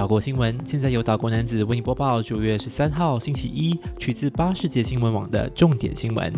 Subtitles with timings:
[0.00, 2.22] 岛国新闻现在由岛国男子为你播报。
[2.22, 6.32] 九月十三号星期一，取自八世界新闻网的重点新闻。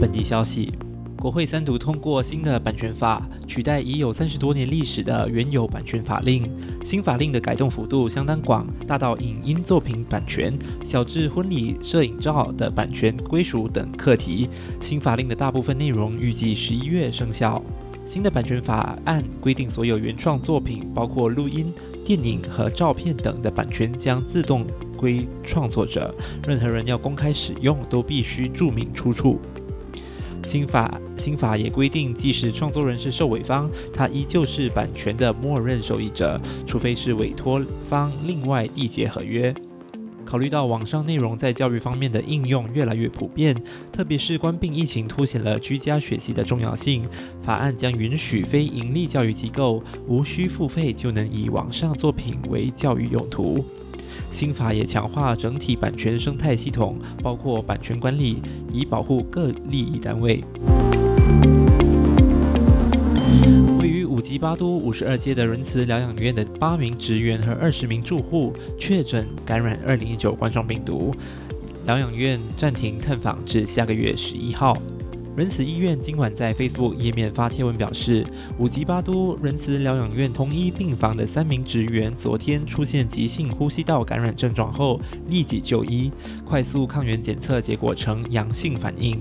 [0.00, 0.72] 本地消息：
[1.20, 6.50] 国会三读通过新的版权法，取代已有三十多年历史的原有版权法令。
[6.82, 14.48] 新法令的改动幅度相当广，大到影音作品版权，小至婚礼摄影照的版权归属等课题。
[14.80, 17.62] 新法令的大部分内容预计十一月生效。
[18.06, 21.72] 新的版权法案规定，所有原创作品，包括录音、
[22.04, 26.14] 电影和照片等的版权，将自动归创作者。
[26.46, 29.40] 任何人要公开使用，都必须注明出处。
[30.46, 39.54] 新法新法也规定，即使创作人是受委方，他依旧是版权的默认受益者，除非是委托方另外缔结合约。
[40.24, 43.54] 考虑到网上内容在教育方面的应用越来越普遍，
[43.92, 47.04] 特别是冠病疫情凸显了居家学习的重要性，
[47.42, 53.64] 法案将允许非营利教育机构无需付费就能以网上作品为教育用途。
[54.32, 60.42] 新法也强化整体版权生态系统，包括版权管理，以保护各利益单位。
[64.34, 71.14] 吉巴都五十二街的仁慈疗养院的八名职员和二十名住户确诊感染二零一九冠状病毒，
[71.86, 74.76] 疗养院暂停探访至下个月十一号。
[75.36, 78.24] 仁慈医院今晚在 Facebook 页面发贴文表示，
[78.56, 86.12] 五级八都仁慈疗养院同一病房的三名职员昨天出现急性呼吸道感染症状后立即就医，
[86.44, 89.20] 快速抗原检测结果呈阳性反应。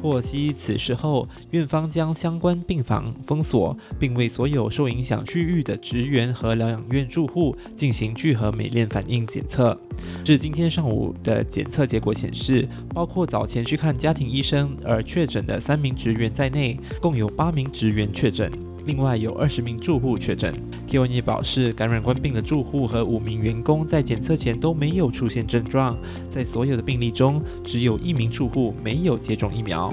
[0.00, 9.76] 获悉此事后，院方将相关病房封锁，并为所有受影响区域的职员和疗养院住户进行聚合酶链反应检测。
[10.22, 18.52] 至今天上午的检测结果显示，包括早前去看家庭医生而确诊的三名职员在内，共有八名职员确诊。
[18.84, 20.54] 另外有二十名住户确诊。
[20.86, 25.96] 贴文也表示，感染官病的住户和五名员工在检测前都没有出现症状。
[26.30, 29.92] 在所有的病例中，只有一名住户没有接种疫苗。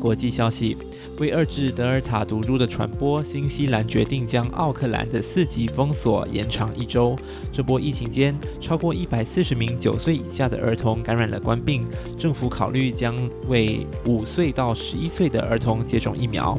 [0.00, 0.76] 国际消息。
[1.20, 7.14] 为遏制德尔塔毒株的传播，新西兰决定将奥克兰的四级封锁延长一周。
[7.52, 11.86] 这波疫情间，超过一百四十名九岁以下的儿童感染了冠病，
[12.18, 13.14] 政府考虑将
[13.48, 16.58] 为五岁到十一岁的儿童接种疫苗。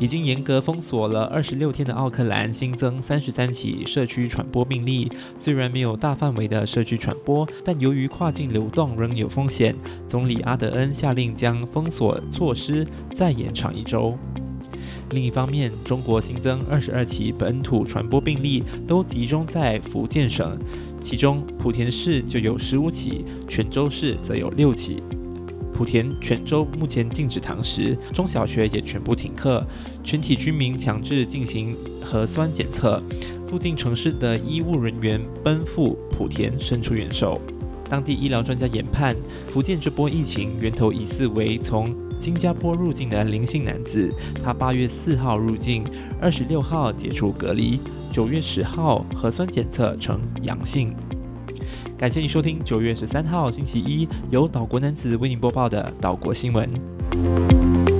[0.00, 9.74] 已经严格封锁了二十六天的奥克兰新增三十三起社区传播病例，虽然没有大范围的社区传播，但由于跨境流动仍有风险，
[10.06, 14.16] 总理阿德恩下令将封锁措施再延长一周。
[15.10, 20.58] 另一方面，中国新增二十二起本土传播病例，都集中在福建省，
[21.00, 25.02] 其中莆田市就有十五起，泉州市则有六起。
[25.78, 29.64] 莆田、泉州目前禁止堂食，中小学也全部停课，
[30.02, 33.00] 全体居民强制进行核酸检测。
[33.48, 37.40] 附近城市的医务人员奔赴莆田伸出援手。
[37.88, 39.14] 当地医疗专家研判，
[39.52, 44.12] 福建这波疫情源头疑似为从新加坡入境的林姓男子，
[44.44, 45.84] 他八月四号入境，
[46.20, 47.78] 二十六号解除隔离，
[48.12, 50.92] 九月十号核酸检测呈阳性。
[51.96, 57.97] 感谢你收听九月十三号星期一由岛国男子为您播报的岛国新闻。